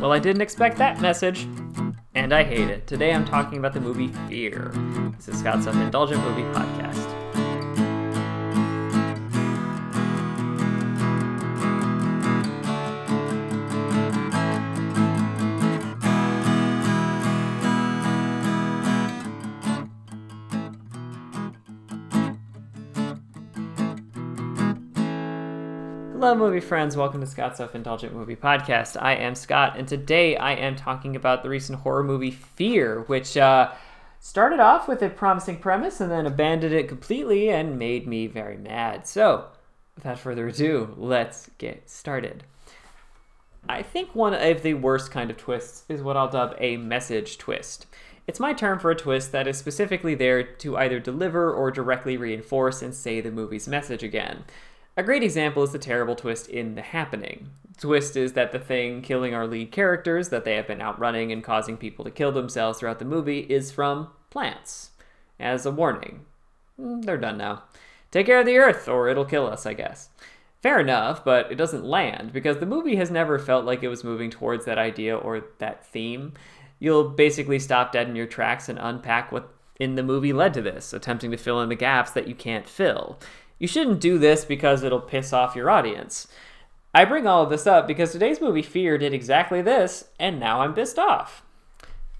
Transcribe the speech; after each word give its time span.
Well, 0.00 0.12
I 0.12 0.18
didn't 0.18 0.42
expect 0.42 0.76
that 0.76 1.00
message, 1.00 1.48
and 2.14 2.32
I 2.32 2.44
hate 2.44 2.68
it. 2.68 2.86
Today 2.86 3.12
I'm 3.12 3.24
talking 3.24 3.58
about 3.58 3.72
the 3.72 3.80
movie 3.80 4.08
Fear. 4.28 4.70
This 5.16 5.28
is 5.28 5.38
Scott's 5.38 5.66
Indulgent 5.66 6.22
Movie 6.22 6.42
Podcast. 6.42 7.25
Hello, 26.18 26.34
movie 26.34 26.60
friends. 26.60 26.96
Welcome 26.96 27.20
to 27.20 27.26
Scott's 27.26 27.58
Self 27.58 27.74
Indulgent 27.74 28.14
Movie 28.14 28.36
Podcast. 28.36 28.96
I 28.98 29.16
am 29.16 29.34
Scott, 29.34 29.74
and 29.76 29.86
today 29.86 30.34
I 30.34 30.52
am 30.54 30.74
talking 30.74 31.14
about 31.14 31.42
the 31.42 31.50
recent 31.50 31.80
horror 31.80 32.02
movie 32.02 32.30
Fear, 32.30 33.02
which 33.02 33.36
uh, 33.36 33.70
started 34.18 34.58
off 34.58 34.88
with 34.88 35.02
a 35.02 35.10
promising 35.10 35.58
premise 35.58 36.00
and 36.00 36.10
then 36.10 36.24
abandoned 36.24 36.72
it 36.72 36.88
completely 36.88 37.50
and 37.50 37.78
made 37.78 38.06
me 38.06 38.28
very 38.28 38.56
mad. 38.56 39.06
So, 39.06 39.44
without 39.94 40.18
further 40.18 40.48
ado, 40.48 40.94
let's 40.96 41.50
get 41.58 41.90
started. 41.90 42.44
I 43.68 43.82
think 43.82 44.14
one 44.14 44.32
of 44.32 44.62
the 44.62 44.72
worst 44.72 45.10
kind 45.10 45.30
of 45.30 45.36
twists 45.36 45.84
is 45.90 46.00
what 46.00 46.16
I'll 46.16 46.30
dub 46.30 46.56
a 46.58 46.78
message 46.78 47.36
twist. 47.36 47.84
It's 48.26 48.40
my 48.40 48.54
term 48.54 48.78
for 48.78 48.90
a 48.90 48.96
twist 48.96 49.32
that 49.32 49.46
is 49.46 49.58
specifically 49.58 50.14
there 50.14 50.42
to 50.42 50.78
either 50.78 50.98
deliver 50.98 51.52
or 51.52 51.70
directly 51.70 52.16
reinforce 52.16 52.80
and 52.80 52.94
say 52.94 53.20
the 53.20 53.30
movie's 53.30 53.68
message 53.68 54.02
again. 54.02 54.44
A 54.98 55.02
great 55.02 55.22
example 55.22 55.62
is 55.62 55.72
the 55.72 55.78
terrible 55.78 56.16
twist 56.16 56.48
in 56.48 56.74
The 56.74 56.80
Happening. 56.80 57.50
Twist 57.78 58.16
is 58.16 58.32
that 58.32 58.52
the 58.52 58.58
thing 58.58 59.02
killing 59.02 59.34
our 59.34 59.46
lead 59.46 59.70
characters, 59.70 60.30
that 60.30 60.46
they 60.46 60.54
have 60.54 60.66
been 60.66 60.80
outrunning 60.80 61.30
and 61.30 61.44
causing 61.44 61.76
people 61.76 62.02
to 62.06 62.10
kill 62.10 62.32
themselves 62.32 62.78
throughout 62.78 62.98
the 62.98 63.04
movie, 63.04 63.40
is 63.40 63.70
from 63.70 64.08
plants. 64.30 64.92
As 65.38 65.66
a 65.66 65.70
warning. 65.70 66.24
Mm, 66.80 67.04
They're 67.04 67.18
done 67.18 67.36
now. 67.36 67.64
Take 68.10 68.24
care 68.24 68.40
of 68.40 68.46
the 68.46 68.56
earth, 68.56 68.88
or 68.88 69.08
it'll 69.08 69.26
kill 69.26 69.46
us, 69.46 69.66
I 69.66 69.74
guess. 69.74 70.08
Fair 70.62 70.80
enough, 70.80 71.22
but 71.22 71.52
it 71.52 71.56
doesn't 71.56 71.84
land 71.84 72.32
because 72.32 72.56
the 72.56 72.64
movie 72.64 72.96
has 72.96 73.10
never 73.10 73.38
felt 73.38 73.66
like 73.66 73.82
it 73.82 73.88
was 73.88 74.02
moving 74.02 74.30
towards 74.30 74.64
that 74.64 74.78
idea 74.78 75.14
or 75.14 75.44
that 75.58 75.84
theme. 75.84 76.32
You'll 76.78 77.10
basically 77.10 77.58
stop 77.58 77.92
dead 77.92 78.08
in 78.08 78.16
your 78.16 78.26
tracks 78.26 78.70
and 78.70 78.78
unpack 78.80 79.30
what 79.30 79.52
in 79.78 79.96
the 79.96 80.02
movie 80.02 80.32
led 80.32 80.54
to 80.54 80.62
this, 80.62 80.94
attempting 80.94 81.30
to 81.32 81.36
fill 81.36 81.60
in 81.60 81.68
the 81.68 81.74
gaps 81.74 82.12
that 82.12 82.26
you 82.26 82.34
can't 82.34 82.66
fill. 82.66 83.18
You 83.58 83.66
shouldn't 83.68 84.00
do 84.00 84.18
this 84.18 84.44
because 84.44 84.82
it'll 84.82 85.00
piss 85.00 85.32
off 85.32 85.56
your 85.56 85.70
audience. 85.70 86.28
I 86.94 87.04
bring 87.04 87.26
all 87.26 87.42
of 87.42 87.50
this 87.50 87.66
up 87.66 87.86
because 87.86 88.12
today's 88.12 88.40
movie 88.40 88.62
Fear 88.62 88.98
did 88.98 89.12
exactly 89.12 89.62
this, 89.62 90.08
and 90.18 90.40
now 90.40 90.60
I'm 90.60 90.74
pissed 90.74 90.98
off. 90.98 91.42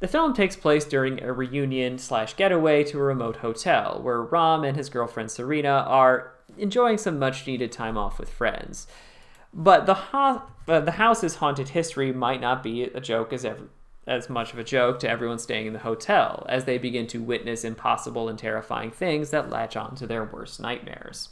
The 0.00 0.08
film 0.08 0.34
takes 0.34 0.56
place 0.56 0.84
during 0.84 1.22
a 1.22 1.32
reunion 1.32 1.98
slash 1.98 2.36
getaway 2.36 2.84
to 2.84 2.98
a 2.98 3.02
remote 3.02 3.36
hotel 3.36 4.00
where 4.02 4.20
Ram 4.20 4.64
and 4.64 4.76
his 4.76 4.90
girlfriend 4.90 5.30
Serena 5.30 5.84
are 5.86 6.34
enjoying 6.58 6.98
some 6.98 7.18
much 7.18 7.46
needed 7.46 7.72
time 7.72 7.96
off 7.96 8.18
with 8.18 8.28
friends. 8.28 8.86
But 9.54 9.86
the, 9.86 9.94
ho- 9.94 10.42
uh, 10.68 10.80
the 10.80 10.92
house's 10.92 11.36
haunted 11.36 11.70
history 11.70 12.12
might 12.12 12.42
not 12.42 12.62
be 12.62 12.82
a 12.82 13.00
joke 13.00 13.32
as 13.32 13.44
ever. 13.44 13.68
As 14.06 14.30
much 14.30 14.52
of 14.52 14.58
a 14.58 14.64
joke 14.64 15.00
to 15.00 15.10
everyone 15.10 15.38
staying 15.38 15.66
in 15.66 15.72
the 15.72 15.80
hotel 15.80 16.46
as 16.48 16.64
they 16.64 16.78
begin 16.78 17.06
to 17.08 17.22
witness 17.22 17.64
impossible 17.64 18.28
and 18.28 18.38
terrifying 18.38 18.90
things 18.90 19.30
that 19.30 19.50
latch 19.50 19.76
on 19.76 19.96
to 19.96 20.06
their 20.06 20.24
worst 20.24 20.60
nightmares. 20.60 21.28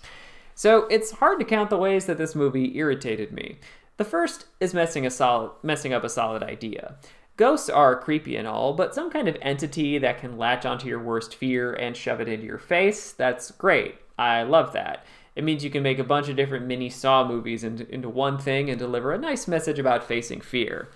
So 0.55 0.86
it's 0.86 1.12
hard 1.12 1.39
to 1.39 1.45
count 1.45 1.70
the 1.70 1.78
ways 1.78 2.06
that 2.06 2.19
this 2.19 2.34
movie 2.34 2.77
irritated 2.77 3.33
me. 3.33 3.58
The 3.97 4.05
first 4.05 4.47
is 4.58 4.75
messing 4.75 5.06
a 5.06 5.11
solid, 5.11 5.52
messing 5.62 5.92
up 5.92 6.02
a 6.02 6.08
solid 6.08 6.42
idea. 6.42 6.97
Ghosts 7.36 7.69
are 7.69 7.98
creepy 7.98 8.36
and 8.36 8.47
all, 8.47 8.72
but 8.72 8.95
some 8.95 9.11
kind 9.11 9.28
of 9.28 9.36
entity 9.42 9.98
that 9.98 10.19
can 10.19 10.39
latch 10.39 10.64
onto 10.64 10.89
your 10.89 11.02
worst 11.02 11.34
fear 11.34 11.72
and 11.72 11.97
shove 11.97 12.20
it 12.20 12.28
into 12.28 12.47
your 12.47 12.58
face, 12.58 13.12
that's 13.12 13.50
great. 13.52 13.97
I 14.19 14.45
love 14.45 14.73
that. 14.73 15.05
It 15.35 15.42
means 15.42 15.64
you 15.64 15.70
can 15.70 15.83
make 15.83 15.98
a 15.98 16.05
bunch 16.05 16.29
of 16.29 16.36
different 16.36 16.67
mini 16.67 16.89
Saw 16.89 17.27
movies 17.27 17.64
into, 17.64 17.92
into 17.92 18.08
one 18.08 18.39
thing 18.39 18.70
and 18.70 18.79
deliver 18.79 19.12
a 19.12 19.18
nice 19.18 19.48
message 19.48 19.80
about 19.80 20.05
facing 20.05 20.41
fear. 20.41 20.89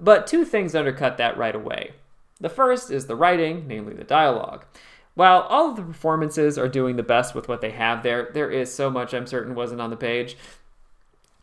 But 0.00 0.26
two 0.26 0.44
things 0.44 0.74
undercut 0.74 1.16
that 1.18 1.36
right 1.36 1.54
away. 1.54 1.92
The 2.40 2.48
first 2.48 2.90
is 2.90 3.06
the 3.06 3.16
writing, 3.16 3.66
namely 3.68 3.94
the 3.94 4.04
dialogue. 4.04 4.64
While 5.14 5.42
all 5.42 5.70
of 5.70 5.76
the 5.76 5.82
performances 5.82 6.56
are 6.56 6.68
doing 6.68 6.96
the 6.96 7.02
best 7.02 7.34
with 7.34 7.46
what 7.46 7.60
they 7.60 7.70
have 7.70 8.02
there, 8.02 8.30
there 8.32 8.50
is 8.50 8.74
so 8.74 8.90
much 8.90 9.12
I'm 9.12 9.26
certain 9.26 9.54
wasn't 9.54 9.80
on 9.80 9.90
the 9.90 9.96
page. 9.96 10.36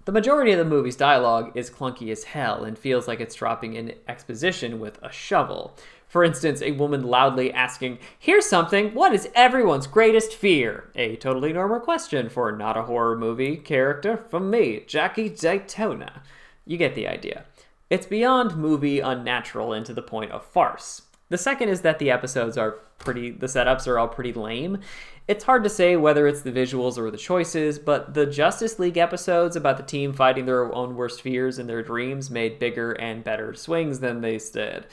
The 0.05 0.11
majority 0.11 0.51
of 0.51 0.57
the 0.57 0.65
movie's 0.65 0.95
dialogue 0.95 1.51
is 1.53 1.69
clunky 1.69 2.11
as 2.11 2.23
hell 2.23 2.63
and 2.63 2.77
feels 2.77 3.07
like 3.07 3.19
it's 3.19 3.35
dropping 3.35 3.75
in 3.75 3.93
exposition 4.07 4.79
with 4.79 4.97
a 5.03 5.11
shovel. 5.11 5.77
For 6.07 6.23
instance, 6.23 6.63
a 6.63 6.71
woman 6.71 7.03
loudly 7.03 7.53
asking, 7.53 7.99
Here's 8.17 8.47
something, 8.47 8.95
what 8.95 9.13
is 9.13 9.29
everyone's 9.35 9.85
greatest 9.85 10.33
fear? 10.33 10.89
A 10.95 11.16
totally 11.17 11.53
normal 11.53 11.79
question 11.79 12.27
for 12.27 12.51
not 12.51 12.75
a 12.75 12.83
horror 12.83 13.16
movie 13.16 13.57
character 13.57 14.17
from 14.17 14.49
me, 14.49 14.83
Jackie 14.87 15.29
Daytona. 15.29 16.23
You 16.66 16.77
get 16.77 16.95
the 16.95 17.07
idea. 17.07 17.45
It's 17.89 18.05
beyond 18.05 18.55
movie 18.55 19.00
unnatural 19.00 19.73
and 19.73 19.85
to 19.85 19.94
the 19.94 20.01
point 20.01 20.31
of 20.31 20.45
farce. 20.45 21.03
The 21.29 21.38
second 21.38 21.69
is 21.69 21.81
that 21.81 22.00
the 22.00 22.11
episodes 22.11 22.57
are 22.57 22.72
pretty, 22.97 23.31
the 23.31 23.47
setups 23.47 23.88
are 23.88 23.97
all 23.97 24.07
pretty 24.07 24.33
lame. 24.33 24.79
It's 25.27 25.44
hard 25.44 25.63
to 25.63 25.69
say 25.69 25.95
whether 25.95 26.28
it's 26.28 26.41
the 26.41 26.51
visuals 26.51 26.97
or 26.97 27.11
the 27.11 27.17
choices, 27.17 27.78
but 27.78 28.16
the 28.16 28.25
Justice 28.25 28.79
League 28.79 28.97
episodes 28.97 29.55
about 29.55 29.78
the 29.78 29.83
team 29.83 30.11
fighting 30.11 30.45
their 30.45 30.73
own 30.73 30.95
worst 30.95 31.22
fears 31.22 31.59
in 31.59 31.67
their 31.67 31.83
dreams 31.83 32.31
made 32.31 32.59
bigger 32.59 32.94
and 32.94 33.23
better 33.23 33.53
swings 33.53 33.99
than 33.99 34.22
they 34.22 34.38
did. 34.38 34.88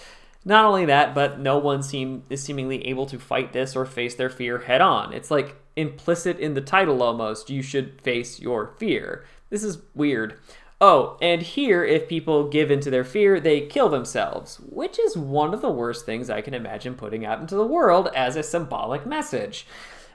Not 0.45 0.65
only 0.65 0.85
that, 0.85 1.15
but 1.15 1.41
no 1.41 1.59
one 1.59 1.83
seem 1.83 2.23
is 2.31 2.43
seemingly 2.43 2.87
able 2.87 3.07
to 3.07 3.19
fight 3.19 3.53
this 3.53 3.75
or 3.75 3.85
face 3.85 4.15
their 4.15 4.31
fear 4.31 4.59
head 4.59 4.81
on. 4.81 5.13
It's 5.13 5.31
like 5.31 5.57
implicit 5.75 6.39
in 6.39 6.55
the 6.55 6.61
title 6.61 7.03
almost. 7.03 7.51
You 7.51 7.63
should 7.63 8.01
face 8.01 8.39
your 8.39 8.75
fear. 8.79 9.25
This 9.51 9.65
is 9.65 9.79
weird. 9.95 10.39
Oh, 10.79 11.17
and 11.23 11.41
here, 11.41 11.85
if 11.85 12.09
people 12.09 12.49
give 12.49 12.71
into 12.71 12.91
their 12.91 13.05
fear, 13.05 13.41
they 13.41 13.63
kill 13.63 13.89
themselves, 13.89 14.61
which 14.69 14.99
is 14.99 15.17
one 15.17 15.55
of 15.55 15.63
the 15.63 15.71
worst 15.71 16.05
things 16.05 16.29
I 16.29 16.43
can 16.43 16.53
imagine 16.53 16.95
putting 16.95 17.25
out 17.25 17.41
into 17.41 17.55
the 17.55 17.67
world 17.67 18.09
as 18.15 18.37
a 18.37 18.43
symbolic 18.43 19.07
message. 19.07 19.67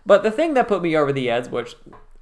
But 0.06 0.22
the 0.22 0.30
thing 0.30 0.54
that 0.54 0.68
put 0.68 0.84
me 0.84 0.96
over 0.96 1.12
the 1.12 1.32
edge 1.32 1.50
was, 1.50 1.76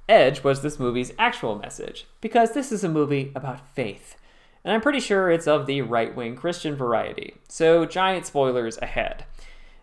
edge 0.08 0.42
was 0.42 0.62
this 0.62 0.78
movie's 0.78 1.12
actual 1.18 1.58
message, 1.58 2.06
because 2.22 2.52
this 2.52 2.72
is 2.72 2.82
a 2.82 2.88
movie 2.88 3.30
about 3.34 3.74
faith. 3.74 4.16
And 4.64 4.72
I'm 4.72 4.80
pretty 4.80 5.00
sure 5.00 5.30
it's 5.30 5.46
of 5.46 5.66
the 5.66 5.82
right 5.82 6.14
wing 6.14 6.34
Christian 6.34 6.76
variety, 6.76 7.34
so 7.48 7.84
giant 7.84 8.24
spoilers 8.24 8.78
ahead. 8.78 9.24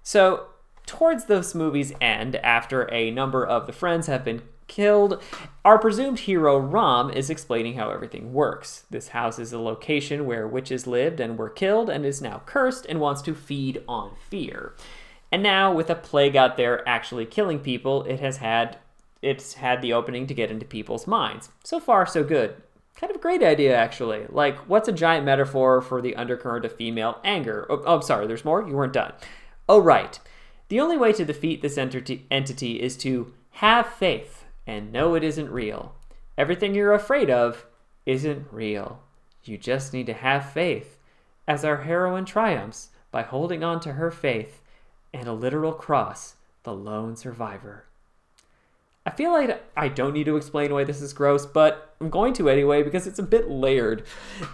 So, 0.02 0.48
towards 0.88 1.26
this 1.26 1.54
movie's 1.54 1.94
end, 2.02 2.38
after 2.38 2.92
a 2.92 3.12
number 3.12 3.46
of 3.46 3.68
the 3.68 3.74
friends 3.74 4.08
have 4.08 4.24
been 4.24 4.42
killed, 4.68 5.22
our 5.66 5.80
presumed 5.80 6.20
hero 6.20 6.58
Ram 6.58 7.10
is 7.10 7.30
explaining 7.30 7.76
how 7.76 7.90
everything 7.90 8.34
works. 8.34 8.86
This 8.90 9.10
house 9.10 9.40
is 9.40 9.54
a 9.54 9.60
location 9.60 10.26
where 10.26 10.48
witches 10.48 10.88
lived 10.88 11.20
and 11.20 11.38
were 11.38 11.50
killed 11.50 11.90
and 11.90 12.06
is 12.06 12.22
now 12.22 12.42
cursed 12.46 12.86
and 12.88 13.00
wants 13.00 13.22
to 13.24 13.34
feed 13.34 13.84
on 13.88 14.16
fear. 14.30 14.74
And 15.32 15.44
now 15.44 15.74
with 15.74 15.90
a 15.90 15.96
plague 15.96 16.36
out 16.36 16.58
there 16.58 16.88
actually 16.88 17.26
killing 17.26 17.60
people, 17.60 18.04
it 18.04 18.20
has 18.20 18.38
had 18.38 18.78
it's 19.22 19.56
had 19.56 19.82
the 19.82 19.94
opening 19.94 20.28
to 20.28 20.34
get 20.34 20.52
into 20.52 20.66
people's 20.66 21.08
minds. 21.08 21.50
So 21.64 21.80
far 21.80 22.06
so 22.06 22.24
good. 22.24 22.56
Kind 22.96 23.12
of 23.12 23.18
a 23.18 23.22
great 23.22 23.44
idea 23.44 23.76
actually. 23.76 24.26
Like 24.30 24.58
what's 24.70 24.88
a 24.88 24.94
giant 24.94 25.26
metaphor 25.26 25.82
for 25.82 26.02
the 26.02 26.16
undercurrent 26.16 26.66
of 26.66 26.76
female 26.76 27.20
anger? 27.24 27.66
Oh, 27.70 27.84
oh 27.86 28.00
sorry, 28.00 28.28
there's 28.28 28.46
more. 28.46 28.68
You 28.68 28.76
weren't 28.76 28.94
done. 28.94 29.14
Oh 29.68 29.80
right. 29.80 30.20
The 30.70 30.80
only 30.80 30.98
way 30.98 31.14
to 31.14 31.26
defeat 31.26 31.62
this 31.62 31.78
entity 31.78 32.82
is 32.82 32.98
to 32.98 33.34
have 33.52 33.88
faith 33.88 34.44
and 34.68 34.92
know 34.92 35.16
it 35.16 35.24
isn't 35.24 35.50
real. 35.50 35.96
Everything 36.38 36.76
you're 36.76 36.94
afraid 36.94 37.32
of 37.32 37.66
isn't 38.06 38.46
real. 38.52 39.02
You 39.44 39.58
just 39.58 39.94
need 39.94 40.06
to 40.08 40.14
have 40.14 40.52
faith. 40.52 41.00
As 41.48 41.64
our 41.64 41.84
heroine 41.84 42.26
triumphs 42.26 42.90
by 43.10 43.24
holding 43.24 43.64
on 43.64 43.80
to 43.80 43.94
her 43.94 44.12
faith 44.12 44.62
and 45.14 45.28
a 45.28 45.34
literal 45.34 45.72
cross, 45.72 46.36
the 46.64 46.74
lone 46.74 47.16
survivor. 47.16 47.86
I 49.08 49.12
feel 49.12 49.32
like 49.32 49.64
I 49.78 49.88
don't 49.88 50.12
need 50.12 50.26
to 50.26 50.36
explain 50.36 50.74
why 50.74 50.84
this 50.84 51.02
is 51.02 51.14
gross, 51.14 51.46
but 51.46 51.96
I'm 52.02 52.10
going 52.10 52.34
to 52.34 52.50
anyway 52.50 52.84
because 52.84 53.08
it's 53.08 53.20
a 53.20 53.24
bit 53.24 53.50
layered. 53.50 54.06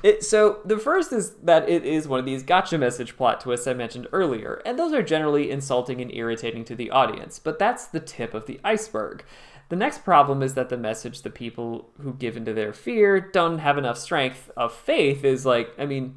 It, 0.04 0.24
so, 0.24 0.60
the 0.64 0.78
first 0.78 1.12
is 1.12 1.32
that 1.38 1.68
it 1.68 1.84
is 1.84 2.08
one 2.08 2.20
of 2.20 2.26
these 2.28 2.44
gotcha 2.44 2.78
message 2.78 3.18
plot 3.18 3.42
twists 3.42 3.66
I 3.66 3.74
mentioned 3.74 4.08
earlier, 4.12 4.62
and 4.64 4.78
those 4.78 4.94
are 4.94 5.02
generally 5.02 5.50
insulting 5.50 6.02
and 6.02 6.14
irritating 6.14 6.66
to 6.66 6.76
the 6.76 6.92
audience, 6.92 7.40
but 7.40 7.58
that's 7.58 7.88
the 7.88 8.00
tip 8.00 8.36
of 8.36 8.46
the 8.46 8.60
iceberg. 8.64 9.26
The 9.74 9.78
next 9.78 10.04
problem 10.04 10.44
is 10.44 10.54
that 10.54 10.70
the 10.70 10.78
message 10.78 11.24
the 11.24 11.32
people 11.32 11.90
who 12.00 12.14
give 12.14 12.38
into 12.38 12.54
their 12.54 12.74
fear 12.74 13.20
don't 13.20 13.58
have 13.58 13.76
enough 13.76 13.98
strength 13.98 14.52
of 14.56 14.72
faith 14.72 15.26
is 15.26 15.48
like, 15.48 15.74
I 15.80 15.88
mean, 15.88 16.14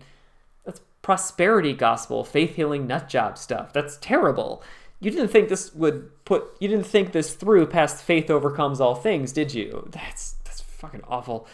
that's 0.66 0.82
prosperity 1.00 1.72
gospel, 1.72 2.22
faith 2.22 2.56
healing 2.56 2.86
nut 2.86 3.08
job 3.08 3.38
stuff. 3.38 3.72
That's 3.72 3.96
terrible. 3.96 4.62
You 5.00 5.10
didn't 5.10 5.28
think 5.28 5.48
this 5.48 5.74
would 5.74 6.22
put 6.26 6.44
you 6.60 6.68
didn't 6.68 6.84
think 6.84 7.12
this 7.12 7.32
through 7.32 7.68
past 7.68 8.04
faith 8.04 8.28
overcomes 8.28 8.78
all 8.78 8.94
things, 8.94 9.32
did 9.32 9.54
you? 9.54 9.88
That's 9.90 10.32
that's 10.44 10.60
fucking 10.60 11.04
awful. 11.08 11.48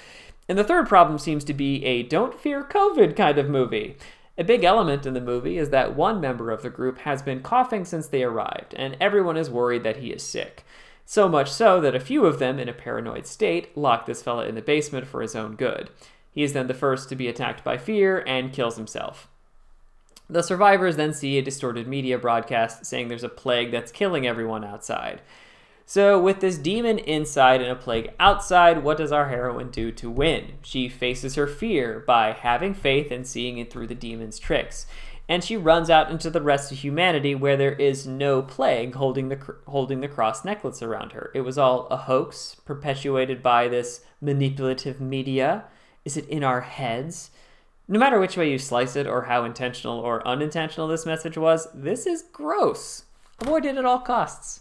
And 0.49 0.59
the 0.59 0.65
third 0.65 0.89
problem 0.89 1.21
seems 1.21 1.45
to 1.45 1.55
be 1.55 1.85
a 1.85 2.03
don't 2.03 2.37
fear 2.37 2.65
COVID 2.65 3.15
kind 3.15 3.39
of 3.39 3.49
movie. 3.49 3.97
A 4.37 4.43
big 4.43 4.65
element 4.65 5.07
in 5.07 5.15
the 5.15 5.21
movie 5.21 5.57
is 5.57 5.71
that 5.71 5.95
one 5.95 6.21
member 6.21 6.51
of 6.51 6.63
the 6.63 6.71
group 6.71 6.99
has 6.99 7.23
been 7.23 7.43
coughing 7.43 7.85
since 7.85 8.09
they 8.09 8.25
arrived, 8.25 8.75
and 8.75 8.97
everyone 9.01 9.37
is 9.37 9.49
worried 9.49 9.85
that 9.85 9.99
he 9.99 10.11
is 10.11 10.25
sick. 10.25 10.65
So 11.05 11.29
much 11.29 11.51
so 11.51 11.81
that 11.81 11.95
a 11.95 12.01
few 12.01 12.25
of 12.27 12.39
them, 12.39 12.59
in 12.59 12.69
a 12.69 12.73
paranoid 12.73 13.27
state, 13.27 13.77
lock 13.77 14.07
this 14.07 14.23
fella 14.23 14.47
in 14.47 14.55
the 14.55 14.63
basement 14.63 15.07
for 15.07 15.23
his 15.23 15.37
own 15.37 15.57
good. 15.57 15.91
He 16.31 16.43
is 16.43 16.53
then 16.53 16.67
the 16.67 16.75
first 16.75 17.09
to 17.11 17.17
be 17.17 17.29
attacked 17.29 17.63
by 17.63 17.77
fear 17.77 18.25
and 18.27 18.53
kills 18.53 18.77
himself. 18.77 19.29
The 20.31 20.43
survivors 20.43 20.97
then 20.97 21.13
see 21.13 21.37
a 21.37 21.43
distorted 21.43 21.87
media 21.87 22.17
broadcast 22.17 22.87
saying 22.87 23.09
there's 23.09 23.25
a 23.25 23.29
plague 23.29 23.71
that's 23.71 23.93
killing 23.93 24.27
everyone 24.27 24.65
outside. 24.65 25.21
So, 25.85 26.19
with 26.19 26.41
this 26.41 26.57
demon 26.57 26.99
inside 26.99 27.61
and 27.61 27.71
a 27.71 27.77
plague 27.77 28.13
outside, 28.19 28.83
what 28.83 28.97
does 28.97 29.13
our 29.13 29.29
heroine 29.29 29.71
do 29.71 29.93
to 29.93 30.11
win? 30.11 30.55
She 30.63 30.89
faces 30.89 31.35
her 31.35 31.47
fear 31.47 32.03
by 32.07 32.33
having 32.33 32.73
faith 32.73 33.11
and 33.11 33.27
seeing 33.27 33.59
it 33.59 33.71
through 33.71 33.89
the 33.89 33.95
demon's 33.95 34.39
tricks. 34.39 34.87
And 35.29 35.43
she 35.43 35.57
runs 35.57 35.89
out 35.89 36.11
into 36.11 36.31
the 36.31 36.43
rest 36.43 36.73
of 36.73 36.79
humanity 36.79 37.35
where 37.35 37.57
there 37.57 37.73
is 37.73 38.07
no 38.07 38.43
plague 38.43 38.95
holding 38.95 39.29
the, 39.29 39.39
holding 39.67 40.01
the 40.01 40.09
cross 40.09 40.45
necklace 40.45 40.83
around 40.83 41.13
her. 41.13 41.31
It 41.35 41.43
was 41.43 41.57
all 41.57 41.87
a 41.87 41.97
hoax 41.97 42.57
perpetuated 42.65 43.43
by 43.43 43.69
this 43.69 44.05
manipulative 44.21 45.01
media. 45.01 45.65
Is 46.05 46.17
it 46.17 46.29
in 46.29 46.43
our 46.43 46.63
heads? 46.63 47.31
No 47.89 47.99
matter 47.99 48.19
which 48.19 48.37
way 48.37 48.51
you 48.51 48.59
slice 48.59 48.97
it 48.97 49.07
or 49.07 49.23
how 49.23 49.45
intentional 49.45 49.99
or 49.99 50.27
unintentional 50.27 50.89
this 50.89 51.07
message 51.07 51.37
was, 51.37 51.69
this 51.73 52.07
is 52.07 52.25
gross. 52.33 53.05
Avoid 53.41 53.65
it 53.65 53.77
at 53.77 53.85
all 53.85 54.01
costs. 54.01 54.61